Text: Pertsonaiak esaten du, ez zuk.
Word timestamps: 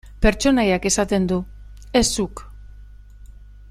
Pertsonaiak 0.25 0.87
esaten 0.91 1.27
du, 1.33 1.37
ez 2.01 2.05
zuk. 2.21 2.45